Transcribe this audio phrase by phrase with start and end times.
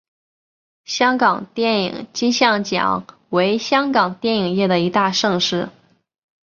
[0.85, 5.69] 香港电影金像奖为香港电影业的一大盛事。